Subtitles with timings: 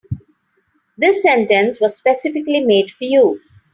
[0.97, 3.39] This sentence was specifically made for you.